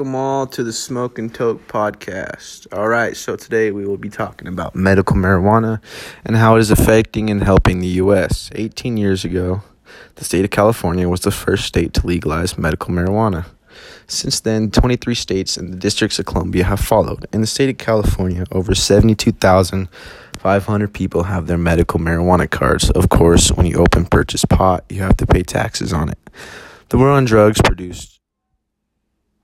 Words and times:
welcome 0.00 0.14
all 0.14 0.46
to 0.46 0.64
the 0.64 0.72
Smoke 0.72 1.18
and 1.18 1.34
Toke 1.34 1.68
podcast. 1.68 2.66
All 2.72 2.88
right, 2.88 3.14
so 3.14 3.36
today 3.36 3.70
we 3.70 3.84
will 3.84 3.98
be 3.98 4.08
talking 4.08 4.48
about 4.48 4.74
medical 4.74 5.14
marijuana 5.14 5.82
and 6.24 6.36
how 6.36 6.56
it 6.56 6.60
is 6.60 6.70
affecting 6.70 7.28
and 7.28 7.42
helping 7.42 7.80
the 7.80 8.00
U.S. 8.04 8.48
18 8.54 8.96
years 8.96 9.26
ago, 9.26 9.60
the 10.14 10.24
state 10.24 10.42
of 10.42 10.50
California 10.50 11.06
was 11.06 11.20
the 11.20 11.30
first 11.30 11.66
state 11.66 11.92
to 11.92 12.06
legalize 12.06 12.56
medical 12.56 12.94
marijuana. 12.94 13.44
Since 14.06 14.40
then, 14.40 14.70
23 14.70 15.14
states 15.14 15.58
and 15.58 15.70
the 15.70 15.76
districts 15.76 16.18
of 16.18 16.24
Columbia 16.24 16.64
have 16.64 16.80
followed. 16.80 17.26
In 17.30 17.42
the 17.42 17.46
state 17.46 17.68
of 17.68 17.76
California, 17.76 18.46
over 18.52 18.74
72,500 18.74 20.94
people 20.94 21.24
have 21.24 21.46
their 21.46 21.58
medical 21.58 22.00
marijuana 22.00 22.48
cards. 22.48 22.88
Of 22.88 23.10
course, 23.10 23.52
when 23.52 23.66
you 23.66 23.76
open 23.76 24.06
purchase 24.06 24.46
pot, 24.46 24.82
you 24.88 25.02
have 25.02 25.18
to 25.18 25.26
pay 25.26 25.42
taxes 25.42 25.92
on 25.92 26.08
it. 26.08 26.18
The 26.88 26.96
war 26.96 27.10
on 27.10 27.26
drugs 27.26 27.60
produced 27.62 28.19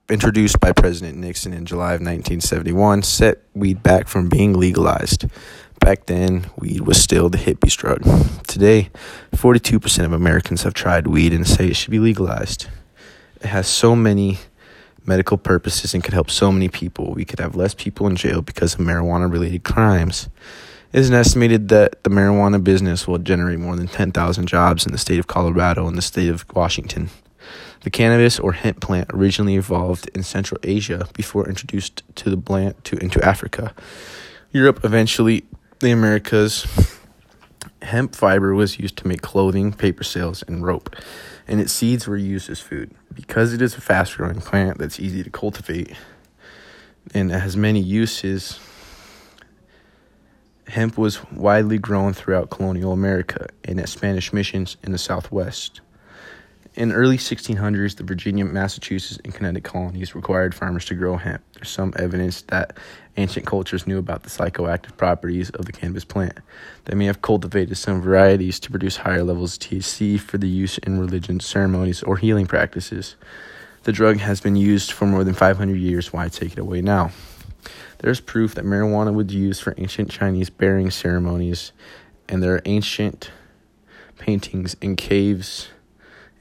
introduced 0.08 0.60
by 0.60 0.72
President 0.72 1.18
Nixon 1.18 1.52
in 1.52 1.66
July 1.66 1.94
of 1.94 2.00
1971 2.00 3.02
set 3.02 3.42
weed 3.54 3.82
back 3.82 4.06
from 4.06 4.28
being 4.28 4.52
legalized. 4.52 5.26
Back 5.80 6.06
then, 6.06 6.46
weed 6.56 6.82
was 6.82 7.02
still 7.02 7.28
the 7.28 7.38
hippie 7.38 7.74
drug. 7.76 8.02
Today, 8.46 8.90
42% 9.32 10.04
of 10.04 10.12
Americans 10.12 10.62
have 10.62 10.74
tried 10.74 11.06
weed 11.06 11.32
and 11.32 11.46
say 11.46 11.68
it 11.68 11.76
should 11.76 11.90
be 11.90 11.98
legalized. 11.98 12.68
It 13.40 13.48
has 13.48 13.66
so 13.66 13.96
many 13.96 14.38
medical 15.04 15.36
purposes 15.36 15.92
and 15.92 16.02
could 16.02 16.14
help 16.14 16.30
so 16.30 16.50
many 16.52 16.68
people. 16.68 17.12
We 17.12 17.24
could 17.24 17.40
have 17.40 17.56
less 17.56 17.74
people 17.74 18.06
in 18.06 18.16
jail 18.16 18.42
because 18.42 18.74
of 18.74 18.80
marijuana 18.80 19.30
related 19.30 19.64
crimes. 19.64 20.28
It 20.92 21.00
is 21.00 21.10
estimated 21.10 21.68
that 21.68 22.02
the 22.04 22.10
marijuana 22.10 22.62
business 22.62 23.06
will 23.06 23.18
generate 23.18 23.58
more 23.58 23.76
than 23.76 23.88
10,000 23.88 24.46
jobs 24.46 24.86
in 24.86 24.92
the 24.92 24.98
state 24.98 25.18
of 25.18 25.26
Colorado 25.26 25.86
and 25.86 25.98
the 25.98 26.02
state 26.02 26.28
of 26.28 26.44
Washington. 26.54 27.10
The 27.86 27.90
cannabis 27.90 28.40
or 28.40 28.50
hemp 28.50 28.80
plant 28.80 29.12
originally 29.14 29.54
evolved 29.54 30.10
in 30.12 30.24
Central 30.24 30.58
Asia 30.64 31.06
before 31.12 31.48
introduced 31.48 32.02
to 32.16 32.28
the 32.28 32.36
plant 32.36 32.82
to 32.86 32.96
into 32.96 33.24
Africa. 33.24 33.72
Europe 34.50 34.80
eventually 34.82 35.44
the 35.78 35.92
Americas. 35.92 36.66
Hemp 37.82 38.16
fiber 38.16 38.56
was 38.56 38.80
used 38.80 38.96
to 38.96 39.06
make 39.06 39.22
clothing, 39.22 39.72
paper 39.72 40.02
sails, 40.02 40.42
and 40.48 40.66
rope, 40.66 40.96
and 41.46 41.60
its 41.60 41.72
seeds 41.72 42.08
were 42.08 42.16
used 42.16 42.50
as 42.50 42.58
food. 42.58 42.90
Because 43.14 43.52
it 43.52 43.62
is 43.62 43.76
a 43.76 43.80
fast 43.80 44.16
growing 44.16 44.40
plant 44.40 44.78
that's 44.78 44.98
easy 44.98 45.22
to 45.22 45.30
cultivate 45.30 45.94
and 47.14 47.30
has 47.30 47.56
many 47.56 47.78
uses, 47.78 48.58
hemp 50.66 50.98
was 50.98 51.22
widely 51.30 51.78
grown 51.78 52.12
throughout 52.12 52.50
colonial 52.50 52.90
America 52.90 53.46
and 53.62 53.78
at 53.78 53.88
Spanish 53.88 54.32
missions 54.32 54.76
in 54.82 54.90
the 54.90 54.98
Southwest. 54.98 55.82
In 56.76 56.92
early 56.92 57.16
1600s, 57.16 57.96
the 57.96 58.04
Virginia, 58.04 58.44
Massachusetts, 58.44 59.18
and 59.24 59.32
Connecticut 59.32 59.64
colonies 59.64 60.14
required 60.14 60.54
farmers 60.54 60.84
to 60.84 60.94
grow 60.94 61.16
hemp. 61.16 61.42
There's 61.54 61.70
some 61.70 61.94
evidence 61.96 62.42
that 62.42 62.76
ancient 63.16 63.46
cultures 63.46 63.86
knew 63.86 63.96
about 63.96 64.24
the 64.24 64.28
psychoactive 64.28 64.94
properties 64.98 65.48
of 65.48 65.64
the 65.64 65.72
cannabis 65.72 66.04
plant. 66.04 66.38
They 66.84 66.94
may 66.94 67.06
have 67.06 67.22
cultivated 67.22 67.78
some 67.78 68.02
varieties 68.02 68.60
to 68.60 68.70
produce 68.70 68.98
higher 68.98 69.24
levels 69.24 69.54
of 69.54 69.60
THC 69.60 70.20
for 70.20 70.36
the 70.36 70.50
use 70.50 70.76
in 70.76 71.00
religious 71.00 71.46
ceremonies 71.46 72.02
or 72.02 72.18
healing 72.18 72.46
practices. 72.46 73.16
The 73.84 73.92
drug 73.92 74.18
has 74.18 74.42
been 74.42 74.56
used 74.56 74.92
for 74.92 75.06
more 75.06 75.24
than 75.24 75.32
500 75.32 75.78
years. 75.78 76.12
Why 76.12 76.28
take 76.28 76.52
it 76.52 76.58
away 76.58 76.82
now? 76.82 77.10
There's 78.00 78.20
proof 78.20 78.54
that 78.54 78.66
marijuana 78.66 79.14
was 79.14 79.32
used 79.32 79.62
for 79.62 79.72
ancient 79.78 80.10
Chinese 80.10 80.50
burying 80.50 80.90
ceremonies, 80.90 81.72
and 82.28 82.42
there 82.42 82.54
are 82.54 82.62
ancient 82.66 83.30
paintings 84.18 84.76
in 84.82 84.96
caves 84.96 85.68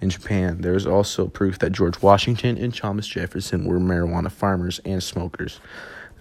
in 0.06 0.12
Japan. 0.12 0.62
There 0.62 0.76
is 0.76 0.86
also 0.86 1.28
proof 1.28 1.58
that 1.60 1.72
George 1.72 2.00
Washington 2.00 2.58
and 2.58 2.74
Thomas 2.74 3.08
Jefferson 3.08 3.66
were 3.66 3.80
marijuana 3.80 4.32
farmers 4.32 4.80
and 4.86 5.02
smokers. 5.02 5.60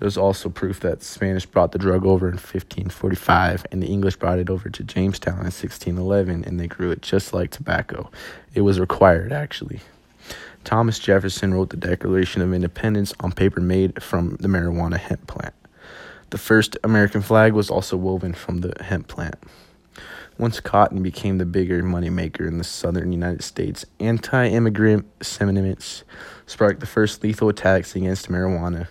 There's 0.01 0.17
also 0.17 0.49
proof 0.49 0.81
that 0.81 1.01
the 1.01 1.05
Spanish 1.05 1.45
brought 1.45 1.73
the 1.73 1.79
drug 1.79 2.05
over 2.07 2.27
in 2.27 2.35
1545 2.35 3.67
and 3.71 3.83
the 3.83 3.87
English 3.87 4.17
brought 4.17 4.39
it 4.39 4.49
over 4.49 4.71
to 4.71 4.83
Jamestown 4.83 5.41
in 5.41 5.53
1611 5.53 6.45
and 6.45 6.59
they 6.59 6.67
grew 6.67 6.91
it 6.91 7.03
just 7.03 7.35
like 7.35 7.51
tobacco. 7.51 8.11
It 8.55 8.63
was 8.63 8.81
required, 8.81 9.33
actually. 9.33 9.81
Thomas 10.65 10.99
Jefferson 10.99 11.53
wrote 11.53 11.69
the 11.69 11.77
Declaration 11.77 12.41
of 12.41 12.55
Independence 12.55 13.13
on 13.21 13.33
paper 13.33 13.61
made 13.61 14.03
from 14.03 14.37
the 14.41 14.49
marijuana 14.49 14.97
hemp 14.97 15.27
plant. 15.27 15.55
The 16.31 16.39
first 16.39 16.79
American 16.83 17.21
flag 17.21 17.53
was 17.53 17.69
also 17.69 17.99
woven 17.99 18.33
from 18.33 18.63
the 18.63 18.83
hemp 18.83 19.09
plant. 19.09 19.37
Once 20.37 20.59
cotton 20.59 21.01
became 21.03 21.39
the 21.39 21.47
bigger 21.47 21.83
moneymaker 21.83 22.47
in 22.47 22.59
the 22.59 22.65
southern 22.65 23.13
United 23.13 23.43
States, 23.43 23.87
anti 24.01 24.49
immigrant 24.49 25.07
sentiments 25.23 26.03
sparked 26.47 26.81
the 26.81 26.87
first 26.87 27.23
lethal 27.23 27.49
attacks 27.49 27.95
against 27.95 28.29
marijuana. 28.29 28.89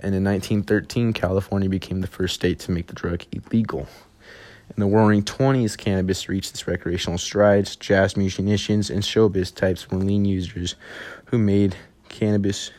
And 0.00 0.14
in 0.14 0.24
1913, 0.24 1.12
California 1.12 1.68
became 1.68 2.00
the 2.00 2.08
first 2.08 2.34
state 2.34 2.58
to 2.60 2.72
make 2.72 2.88
the 2.88 2.94
drug 2.94 3.22
illegal. 3.30 3.86
In 4.76 4.80
the 4.80 4.86
roaring 4.86 5.22
20s, 5.22 5.76
cannabis 5.76 6.28
reached 6.28 6.50
its 6.50 6.66
recreational 6.66 7.18
strides. 7.18 7.76
Jazz 7.76 8.16
musicians 8.16 8.90
and 8.90 9.02
showbiz 9.02 9.54
types 9.54 9.90
were 9.90 9.98
lean 9.98 10.24
users 10.24 10.74
who 11.26 11.38
made 11.38 11.76
cannabis 12.08 12.72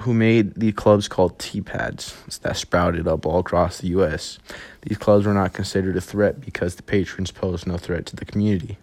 who 0.00 0.12
made 0.14 0.54
the 0.54 0.72
clubs 0.72 1.08
called 1.08 1.38
tea 1.38 1.60
pads 1.60 2.16
that 2.42 2.56
sprouted 2.56 3.08
up 3.08 3.24
all 3.24 3.38
across 3.38 3.78
the 3.78 3.88
U.S. 3.88 4.38
These 4.82 4.98
clubs 4.98 5.26
were 5.26 5.34
not 5.34 5.54
considered 5.54 5.96
a 5.96 6.00
threat 6.00 6.40
because 6.40 6.76
the 6.76 6.82
patrons 6.82 7.30
posed 7.30 7.66
no 7.66 7.76
threat 7.76 8.06
to 8.06 8.16
the 8.16 8.24
community 8.24 8.78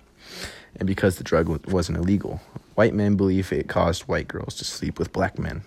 and 0.75 0.87
because 0.87 1.17
the 1.17 1.23
drug 1.23 1.67
wasn't 1.67 1.97
illegal. 1.97 2.41
White 2.75 2.93
men 2.93 3.15
believe 3.15 3.51
it 3.51 3.67
caused 3.67 4.03
white 4.03 4.27
girls 4.27 4.55
to 4.55 4.65
sleep 4.65 4.97
with 4.97 5.13
black 5.13 5.37
men, 5.37 5.61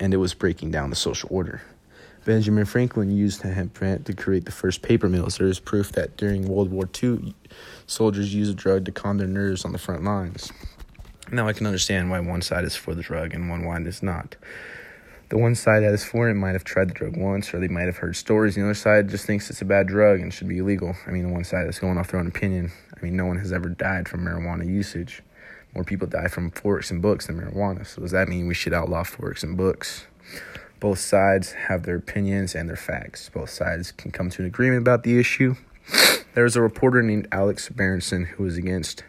and 0.00 0.12
it 0.12 0.18
was 0.18 0.34
breaking 0.34 0.72
down 0.72 0.90
the 0.90 0.96
social 0.96 1.28
order. 1.32 1.62
Benjamin 2.24 2.64
Franklin 2.64 3.16
used 3.16 3.42
hemp 3.42 3.74
plant 3.74 4.04
to 4.06 4.12
create 4.12 4.46
the 4.46 4.50
first 4.50 4.82
paper 4.82 5.08
mills. 5.08 5.38
There 5.38 5.46
is 5.46 5.60
proof 5.60 5.92
that 5.92 6.16
during 6.16 6.48
World 6.48 6.72
War 6.72 6.88
II, 7.00 7.36
soldiers 7.86 8.34
used 8.34 8.50
the 8.50 8.54
drug 8.54 8.84
to 8.86 8.92
calm 8.92 9.18
their 9.18 9.28
nerves 9.28 9.64
on 9.64 9.70
the 9.70 9.78
front 9.78 10.02
lines. 10.02 10.52
Now 11.32 11.48
I 11.48 11.52
can 11.52 11.66
understand 11.66 12.10
why 12.10 12.20
one 12.20 12.40
side 12.40 12.64
is 12.64 12.76
for 12.76 12.94
the 12.94 13.02
drug 13.02 13.34
and 13.34 13.50
one 13.50 13.64
side 13.64 13.86
is 13.86 14.02
not. 14.02 14.36
The 15.28 15.38
one 15.38 15.56
side 15.56 15.82
that 15.82 15.92
is 15.92 16.04
for 16.04 16.28
it 16.28 16.34
might 16.34 16.52
have 16.52 16.62
tried 16.62 16.88
the 16.88 16.94
drug 16.94 17.16
once, 17.16 17.52
or 17.52 17.58
they 17.58 17.66
might 17.66 17.86
have 17.86 17.96
heard 17.96 18.14
stories. 18.14 18.54
The 18.54 18.62
other 18.62 18.74
side 18.74 19.08
just 19.08 19.26
thinks 19.26 19.50
it's 19.50 19.60
a 19.60 19.64
bad 19.64 19.88
drug 19.88 20.20
and 20.20 20.32
should 20.32 20.46
be 20.46 20.58
illegal. 20.58 20.94
I 21.04 21.10
mean, 21.10 21.24
the 21.24 21.32
one 21.32 21.42
side 21.42 21.66
is 21.66 21.80
going 21.80 21.98
off 21.98 22.12
their 22.12 22.20
own 22.20 22.28
opinion. 22.28 22.70
I 22.96 23.04
mean, 23.04 23.16
no 23.16 23.26
one 23.26 23.38
has 23.38 23.52
ever 23.52 23.68
died 23.68 24.08
from 24.08 24.24
marijuana 24.24 24.68
usage. 24.68 25.22
More 25.74 25.82
people 25.82 26.06
die 26.06 26.28
from 26.28 26.52
forks 26.52 26.92
and 26.92 27.02
books 27.02 27.26
than 27.26 27.40
marijuana. 27.40 27.84
So 27.84 28.02
does 28.02 28.12
that 28.12 28.28
mean 28.28 28.46
we 28.46 28.54
should 28.54 28.72
outlaw 28.72 29.02
forks 29.02 29.42
and 29.42 29.56
books? 29.56 30.06
Both 30.78 31.00
sides 31.00 31.52
have 31.52 31.82
their 31.82 31.96
opinions 31.96 32.54
and 32.54 32.68
their 32.68 32.76
facts. 32.76 33.28
Both 33.28 33.50
sides 33.50 33.90
can 33.90 34.12
come 34.12 34.30
to 34.30 34.42
an 34.42 34.46
agreement 34.46 34.82
about 34.82 35.02
the 35.02 35.18
issue. 35.18 35.56
There 36.34 36.44
was 36.44 36.54
a 36.54 36.62
reporter 36.62 37.02
named 37.02 37.26
Alex 37.32 37.68
Berenson 37.68 38.26
who 38.26 38.44
was 38.44 38.56
against 38.56 39.02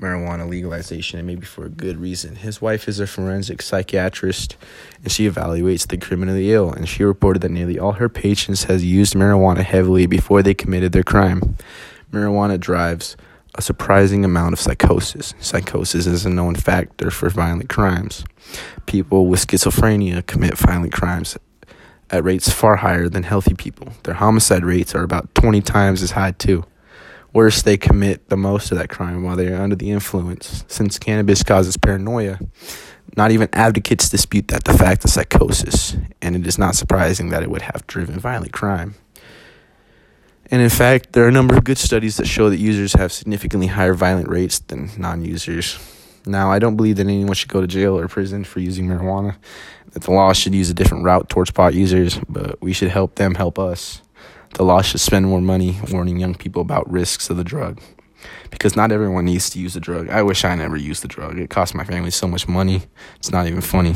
marijuana 0.00 0.48
legalization, 0.48 1.18
and 1.18 1.26
maybe 1.26 1.46
for 1.46 1.64
a 1.64 1.68
good 1.68 1.98
reason. 1.98 2.36
His 2.36 2.60
wife 2.60 2.88
is 2.88 3.00
a 3.00 3.06
forensic 3.06 3.62
psychiatrist, 3.62 4.56
and 5.02 5.12
she 5.12 5.28
evaluates 5.28 5.86
the 5.86 5.98
criminally 5.98 6.52
ill. 6.52 6.72
And 6.72 6.88
she 6.88 7.04
reported 7.04 7.42
that 7.42 7.50
nearly 7.50 7.78
all 7.78 7.92
her 7.92 8.08
patients 8.08 8.64
has 8.64 8.84
used 8.84 9.14
marijuana 9.14 9.62
heavily 9.62 10.06
before 10.06 10.42
they 10.42 10.54
committed 10.54 10.92
their 10.92 11.02
crime. 11.02 11.56
Marijuana 12.12 12.58
drives 12.58 13.16
a 13.54 13.62
surprising 13.62 14.24
amount 14.24 14.52
of 14.52 14.60
psychosis. 14.60 15.34
Psychosis 15.40 16.06
is 16.06 16.24
a 16.24 16.30
known 16.30 16.54
factor 16.54 17.10
for 17.10 17.28
violent 17.28 17.68
crimes. 17.68 18.24
People 18.86 19.26
with 19.26 19.46
schizophrenia 19.46 20.24
commit 20.26 20.56
violent 20.56 20.92
crimes 20.92 21.36
at 22.10 22.24
rates 22.24 22.50
far 22.50 22.76
higher 22.76 23.08
than 23.08 23.22
healthy 23.22 23.54
people. 23.54 23.92
Their 24.04 24.14
homicide 24.14 24.64
rates 24.64 24.94
are 24.94 25.02
about 25.02 25.34
20 25.34 25.60
times 25.60 26.02
as 26.02 26.12
high, 26.12 26.32
too. 26.32 26.64
Worse, 27.32 27.62
they 27.62 27.76
commit 27.76 28.28
the 28.28 28.36
most 28.36 28.72
of 28.72 28.78
that 28.78 28.88
crime 28.88 29.22
while 29.22 29.36
they 29.36 29.46
are 29.48 29.62
under 29.62 29.76
the 29.76 29.90
influence. 29.90 30.64
Since 30.66 30.98
cannabis 30.98 31.44
causes 31.44 31.76
paranoia, 31.76 32.40
not 33.16 33.30
even 33.30 33.48
advocates 33.52 34.08
dispute 34.08 34.48
that 34.48 34.64
the 34.64 34.76
fact 34.76 35.04
of 35.04 35.10
psychosis, 35.10 35.96
and 36.20 36.34
it 36.34 36.46
is 36.46 36.58
not 36.58 36.74
surprising 36.74 37.28
that 37.30 37.42
it 37.42 37.50
would 37.50 37.62
have 37.62 37.86
driven 37.86 38.18
violent 38.18 38.52
crime. 38.52 38.96
And 40.50 40.60
in 40.60 40.70
fact, 40.70 41.12
there 41.12 41.24
are 41.24 41.28
a 41.28 41.32
number 41.32 41.56
of 41.56 41.62
good 41.62 41.78
studies 41.78 42.16
that 42.16 42.26
show 42.26 42.50
that 42.50 42.58
users 42.58 42.94
have 42.94 43.12
significantly 43.12 43.68
higher 43.68 43.94
violent 43.94 44.28
rates 44.28 44.58
than 44.58 44.90
non 44.98 45.24
users. 45.24 45.78
Now, 46.26 46.50
I 46.50 46.58
don't 46.58 46.76
believe 46.76 46.96
that 46.96 47.06
anyone 47.06 47.34
should 47.34 47.48
go 47.48 47.60
to 47.60 47.66
jail 47.66 47.96
or 47.96 48.08
prison 48.08 48.42
for 48.42 48.58
using 48.58 48.86
marijuana, 48.86 49.36
that 49.92 50.02
the 50.02 50.10
law 50.10 50.32
should 50.32 50.54
use 50.54 50.68
a 50.68 50.74
different 50.74 51.04
route 51.04 51.28
towards 51.28 51.52
pot 51.52 51.74
users, 51.74 52.20
but 52.28 52.60
we 52.60 52.72
should 52.72 52.90
help 52.90 53.14
them 53.14 53.36
help 53.36 53.58
us 53.58 54.02
the 54.54 54.64
law 54.64 54.82
should 54.82 55.00
spend 55.00 55.26
more 55.26 55.40
money 55.40 55.78
warning 55.90 56.18
young 56.18 56.34
people 56.34 56.62
about 56.62 56.90
risks 56.90 57.30
of 57.30 57.36
the 57.36 57.44
drug. 57.44 57.80
Because 58.50 58.76
not 58.76 58.92
everyone 58.92 59.24
needs 59.24 59.48
to 59.50 59.58
use 59.58 59.74
the 59.74 59.80
drug. 59.80 60.10
I 60.10 60.22
wish 60.22 60.44
I 60.44 60.54
never 60.54 60.76
used 60.76 61.02
the 61.02 61.08
drug. 61.08 61.38
It 61.38 61.50
cost 61.50 61.74
my 61.74 61.84
family 61.84 62.10
so 62.10 62.26
much 62.26 62.46
money. 62.48 62.82
It's 63.16 63.30
not 63.30 63.46
even 63.46 63.60
funny. 63.60 63.94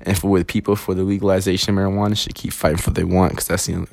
And 0.00 0.18
for 0.18 0.38
the 0.38 0.44
people 0.44 0.76
for 0.76 0.94
the 0.94 1.02
legalization 1.04 1.76
of 1.76 1.82
marijuana 1.84 2.16
should 2.16 2.34
keep 2.34 2.52
fighting 2.52 2.78
for 2.78 2.90
what 2.90 2.96
they 2.96 3.04
want 3.04 3.32
because 3.32 3.46
that's 3.46 3.66
the 3.66 3.74
only 3.74 3.88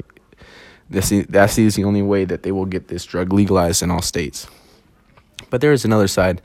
that's 0.89 1.09
the, 1.09 1.21
that's 1.23 1.55
the 1.55 1.83
only 1.83 2.01
way 2.01 2.25
that 2.25 2.43
they 2.43 2.51
will 2.51 2.65
get 2.65 2.87
this 2.87 3.05
drug 3.05 3.31
legalized 3.31 3.81
in 3.81 3.89
all 3.91 4.01
states. 4.01 4.47
But 5.49 5.61
there 5.61 5.71
is 5.71 5.85
another 5.85 6.07
side 6.07 6.41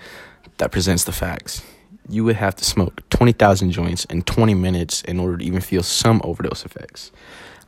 that 0.59 0.71
presents 0.73 1.05
the 1.05 1.13
facts. 1.13 1.63
you 2.09 2.25
would 2.25 2.37
have 2.37 2.57
to 2.57 2.65
smoke 2.65 3.03
20,000 3.11 3.71
joints 3.71 4.05
in 4.07 4.23
20 4.23 4.55
minutes 4.55 5.03
in 5.03 5.21
order 5.21 5.37
to 5.37 5.45
even 5.45 5.61
feel 5.61 5.83
some 5.83 6.21
overdose 6.25 6.65
effects. 6.65 7.13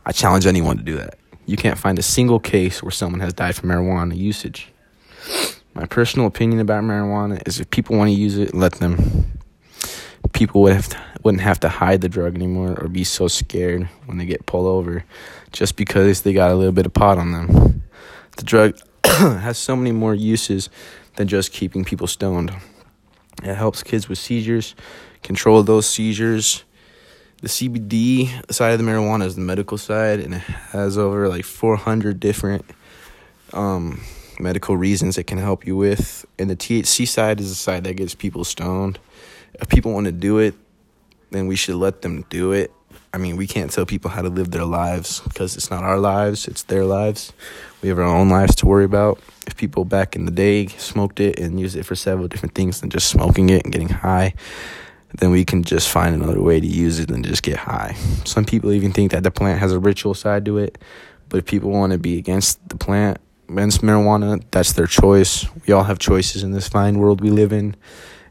I 0.07 0.13
challenge 0.13 0.47
anyone 0.47 0.79
to 0.79 0.83
do 0.83 0.97
that. 0.97 1.20
You 1.51 1.57
can't 1.57 1.77
find 1.77 1.99
a 1.99 2.03
single 2.03 2.39
case 2.39 2.81
where 2.81 2.93
someone 2.93 3.19
has 3.19 3.33
died 3.33 3.57
from 3.57 3.71
marijuana 3.71 4.17
usage. 4.17 4.69
My 5.75 5.85
personal 5.85 6.29
opinion 6.29 6.61
about 6.61 6.85
marijuana 6.85 7.43
is 7.45 7.59
if 7.59 7.69
people 7.71 7.97
want 7.97 8.07
to 8.07 8.15
use 8.15 8.39
it, 8.39 8.55
let 8.55 8.75
them. 8.75 9.33
People 10.33 10.63
would 10.63 10.75
have 10.75 10.91
to, 10.91 11.03
wouldn't 11.25 11.43
have 11.43 11.59
to 11.61 11.69
hide 11.69 12.03
the 12.03 12.09
drug 12.09 12.37
anymore 12.37 12.79
or 12.81 12.87
be 12.87 13.03
so 13.03 13.27
scared 13.27 13.89
when 14.07 14.17
they 14.17 14.27
get 14.27 14.47
pulled 14.47 14.69
over 14.69 15.05
just 15.51 15.75
because 15.75 16.23
they 16.23 16.33
got 16.33 16.53
a 16.53 16.55
little 16.55 16.71
bit 16.71 16.87
of 16.87 16.95
pot 16.95 17.19
on 17.19 17.33
them. 17.33 17.83
The 18.37 18.45
drug 18.45 18.79
has 19.05 19.59
so 19.59 19.75
many 19.75 19.91
more 19.91 20.15
uses 20.15 20.71
than 21.17 21.27
just 21.27 21.51
keeping 21.51 21.85
people 21.85 22.07
stoned. 22.07 22.55
It 23.43 23.57
helps 23.57 23.83
kids 23.83 24.09
with 24.09 24.19
seizures, 24.19 24.77
control 25.25 25.65
those 25.65 25.89
seizures. 25.89 26.63
The 27.41 27.49
CBD 27.49 28.53
side 28.53 28.73
of 28.73 28.79
the 28.79 28.85
marijuana 28.85 29.25
is 29.25 29.35
the 29.35 29.41
medical 29.41 29.79
side, 29.79 30.21
and 30.21 30.35
it 30.35 30.43
has 30.73 30.99
over 30.99 31.27
like 31.27 31.45
400 31.45 32.21
different 32.21 32.67
um, 33.55 34.03
medical 34.39 34.77
reasons 34.77 35.17
it 35.17 35.25
can 35.25 35.39
help 35.39 35.67
you 35.67 35.75
with. 35.75 36.27
And 36.39 36.51
the 36.51 36.57
THC 36.57 37.09
side 37.09 37.41
is 37.41 37.49
the 37.49 37.55
side 37.55 37.85
that 37.85 37.95
gets 37.95 38.15
people 38.15 38.45
stoned. 38.45 38.99
If 39.55 39.71
people 39.71 39.93
want 39.93 40.05
to 40.05 40.13
do 40.13 40.39
it, 40.39 40.55
then 41.31 41.47
we 41.47 41.57
should 41.57 41.77
let 41.77 42.03
them 42.03 42.27
do 42.29 42.53
it. 42.53 42.73
I 43.13 43.19
mean, 43.19 43.37
we 43.37 43.47
can't 43.47 43.71
tell 43.71 43.87
people 43.87 44.11
how 44.11 44.23
to 44.23 44.29
live 44.29 44.51
their 44.51 44.65
lives 44.65 45.21
because 45.21 45.57
it's 45.57 45.71
not 45.71 45.83
our 45.83 45.99
lives, 45.99 46.47
it's 46.47 46.65
their 46.65 46.85
lives. 46.85 47.33
We 47.83 47.89
have 47.89 47.99
our 47.99 48.05
own 48.05 48.29
lives 48.29 48.55
to 48.57 48.67
worry 48.67 48.85
about. 48.85 49.19
If 49.47 49.57
people 49.57 49.85
back 49.85 50.15
in 50.15 50.27
the 50.27 50.31
day 50.31 50.67
smoked 50.67 51.19
it 51.21 51.39
and 51.39 51.59
used 51.59 51.75
it 51.75 51.85
for 51.85 51.97
several 51.97 52.29
different 52.29 52.55
things 52.55 52.81
than 52.81 52.91
just 52.91 53.09
smoking 53.09 53.51
it 53.51 53.65
and 53.65 53.73
getting 53.73 53.89
high, 53.89 54.35
then 55.19 55.31
we 55.31 55.45
can 55.45 55.63
just 55.63 55.89
find 55.89 56.15
another 56.15 56.41
way 56.41 56.61
to 56.61 56.67
use 56.67 57.01
it 57.01 57.11
and 57.11 57.25
just 57.25 57.43
get 57.43 57.57
high. 57.57 57.95
Some 58.25 58.45
people 58.45 58.73
even 58.73 58.93
think 58.93 59.11
that 59.13 59.23
the 59.23 59.31
plant 59.31 59.61
has 59.61 59.73
a 59.73 59.79
ritual 59.79 60.15
side 60.15 60.45
to 60.45 60.59
it, 60.59 60.79
but 61.29 61.39
if 61.39 61.47
people 61.47 61.71
want 61.71 61.93
to 61.93 61.99
be 61.99 62.19
against 62.19 62.67
the 62.69 62.77
plant, 62.77 63.19
against 63.49 63.83
marijuana, 63.83 64.43
that's 64.51 64.73
their 64.73 64.87
choice. 64.87 65.47
We 65.67 65.73
all 65.75 65.85
have 65.85 65.99
choices 65.99 66.43
in 66.43 66.53
this 66.53 66.69
fine 66.69 66.99
world 66.99 67.21
we 67.21 67.31
live 67.31 67.53
in, 67.53 67.77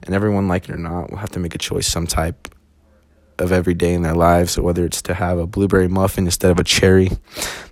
and 0.04 0.16
everyone, 0.16 0.48
like 0.48 0.70
it 0.70 0.74
or 0.74 0.78
not, 0.78 1.10
will 1.10 1.18
have 1.18 1.31
to 1.31 1.40
make 1.40 1.56
a 1.56 1.60
choice 1.60 1.88
some 1.88 2.08
type 2.08 2.48
of 3.38 3.52
every 3.52 3.74
day 3.74 3.94
in 3.94 4.02
their 4.02 4.16
lives. 4.16 4.52
So 4.52 4.62
whether 4.62 4.86
it's 4.86 5.02
to 5.04 5.14
have 5.14 5.38
a 5.38 5.48
blueberry 5.48 5.88
muffin 5.88 6.25
instead 6.25 6.52
of 6.52 6.60
a 6.60 6.64
cherry, 6.64 7.10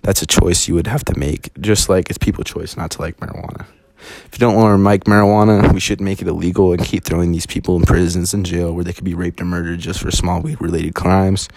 that's 0.02 0.22
a 0.22 0.26
choice 0.26 0.68
you 0.68 0.74
would 0.74 0.86
have 0.86 1.04
to 1.06 1.18
make. 1.18 1.50
Just 1.60 1.88
like 1.88 2.08
it's 2.10 2.18
people's 2.18 2.46
choice 2.46 2.76
not 2.76 2.90
to 2.92 3.02
like 3.02 3.18
marijuana. 3.18 3.66
If 3.98 4.30
you 4.32 4.38
don't 4.38 4.54
want 4.54 4.78
to 4.78 4.82
like 4.82 5.04
marijuana, 5.04 5.72
we 5.72 5.80
should 5.80 6.00
make 6.00 6.20
it 6.20 6.28
illegal 6.28 6.72
and 6.72 6.84
keep 6.84 7.04
throwing 7.04 7.32
these 7.32 7.46
people 7.46 7.76
in 7.76 7.82
prisons 7.82 8.34
and 8.34 8.46
jail 8.46 8.72
where 8.72 8.84
they 8.84 8.92
could 8.92 9.04
be 9.04 9.14
raped 9.14 9.40
and 9.40 9.48
murdered 9.48 9.80
just 9.80 10.00
for 10.00 10.10
small 10.10 10.40
weed 10.40 10.60
related 10.60 10.94
crimes. 10.94 11.48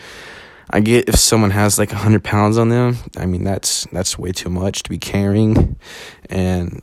I 0.69 0.79
get 0.79 1.09
if 1.09 1.15
someone 1.15 1.51
has 1.51 1.77
like 1.77 1.91
hundred 1.91 2.23
pounds 2.23 2.57
on 2.57 2.69
them. 2.69 2.97
I 3.17 3.25
mean 3.25 3.43
that's 3.43 3.85
that's 3.91 4.17
way 4.17 4.31
too 4.31 4.49
much 4.49 4.83
to 4.83 4.89
be 4.89 4.97
carrying, 4.97 5.75
and 6.29 6.81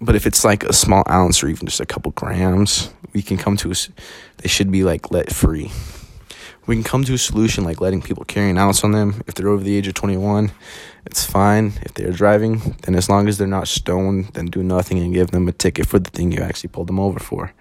but 0.00 0.14
if 0.14 0.26
it's 0.26 0.44
like 0.44 0.64
a 0.64 0.72
small 0.72 1.04
ounce 1.08 1.42
or 1.42 1.48
even 1.48 1.66
just 1.66 1.80
a 1.80 1.86
couple 1.86 2.12
grams, 2.12 2.92
we 3.14 3.22
can 3.22 3.38
come 3.38 3.56
to 3.58 3.70
a. 3.70 3.74
They 4.38 4.48
should 4.48 4.70
be 4.70 4.84
like 4.84 5.10
let 5.10 5.32
free 5.32 5.70
we 6.66 6.74
can 6.74 6.84
come 6.84 7.04
to 7.04 7.14
a 7.14 7.18
solution 7.18 7.64
like 7.64 7.80
letting 7.80 8.00
people 8.00 8.24
carry 8.24 8.50
an 8.50 8.58
ounce 8.58 8.84
on 8.84 8.92
them 8.92 9.22
if 9.26 9.34
they're 9.34 9.48
over 9.48 9.62
the 9.62 9.76
age 9.76 9.86
of 9.86 9.94
21 9.94 10.50
it's 11.06 11.24
fine 11.24 11.72
if 11.82 11.94
they're 11.94 12.12
driving 12.12 12.76
then 12.82 12.94
as 12.94 13.08
long 13.08 13.28
as 13.28 13.38
they're 13.38 13.46
not 13.46 13.68
stoned 13.68 14.26
then 14.34 14.46
do 14.46 14.62
nothing 14.62 14.98
and 14.98 15.14
give 15.14 15.30
them 15.30 15.48
a 15.48 15.52
ticket 15.52 15.86
for 15.86 15.98
the 15.98 16.10
thing 16.10 16.32
you 16.32 16.40
actually 16.40 16.68
pulled 16.68 16.86
them 16.86 17.00
over 17.00 17.18
for 17.18 17.52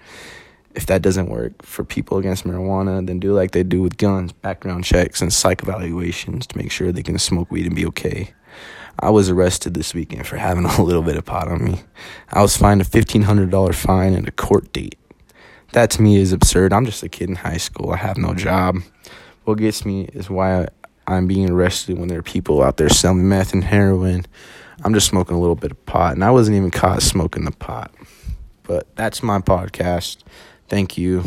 if 0.75 0.85
that 0.85 1.01
doesn't 1.01 1.29
work 1.29 1.61
for 1.63 1.83
people 1.83 2.17
against 2.17 2.45
marijuana 2.45 3.05
then 3.05 3.19
do 3.19 3.33
like 3.33 3.51
they 3.51 3.63
do 3.63 3.81
with 3.81 3.97
guns 3.97 4.31
background 4.31 4.83
checks 4.83 5.21
and 5.21 5.33
psych 5.33 5.61
evaluations 5.61 6.47
to 6.47 6.57
make 6.57 6.71
sure 6.71 6.91
they 6.91 7.03
can 7.03 7.19
smoke 7.19 7.51
weed 7.51 7.65
and 7.65 7.75
be 7.75 7.85
okay 7.85 8.33
I 9.00 9.09
was 9.09 9.27
arrested 9.29 9.73
this 9.73 9.94
weekend 9.94 10.27
for 10.27 10.38
having 10.38 10.65
a 10.77 10.83
little 10.83 11.01
bit 11.01 11.17
of 11.17 11.25
pot 11.25 11.47
on 11.47 11.63
me. 11.63 11.81
I 12.29 12.41
was 12.41 12.55
fined 12.55 12.81
a 12.81 12.85
$1,500 12.85 13.75
fine 13.75 14.13
and 14.13 14.27
a 14.27 14.31
court 14.31 14.71
date. 14.71 14.97
That 15.74 15.90
to 15.92 16.02
me 16.02 16.18
is 16.18 16.31
absurd. 16.34 16.72
I'm 16.72 16.86
just 16.86 17.04
a 17.04 17.10
kid 17.10 17.30
in 17.30 17.36
high 17.36 17.58
school. 17.58 17.92
I 17.92 17.98
have 17.98 18.18
no 18.18 18.30
mm-hmm. 18.30 18.38
job. 18.38 18.78
What 19.44 19.58
gets 19.58 19.86
me 19.86 20.04
is 20.14 20.30
why 20.30 20.68
I'm 21.08 21.28
being 21.28 21.50
arrested 21.50 21.98
when 21.98 22.08
there 22.08 22.20
are 22.20 22.24
people 22.24 22.62
out 22.62 22.78
there 22.78 22.90
selling 22.90 23.28
meth 23.28 23.54
and 23.54 23.64
heroin. 23.64 24.25
I'm 24.84 24.94
just 24.94 25.08
smoking 25.08 25.36
a 25.36 25.40
little 25.40 25.56
bit 25.56 25.72
of 25.72 25.86
pot, 25.86 26.14
and 26.14 26.24
I 26.24 26.31
wasn't 26.31 26.58
even 26.58 26.72
caught 26.72 27.02
smoking 27.02 27.46
the 27.46 27.52
pot. 27.52 27.92
But 28.64 28.96
that's 28.96 29.24
my 29.24 29.40
podcast. 29.40 30.18
Thank 30.70 30.98
you. 30.98 31.24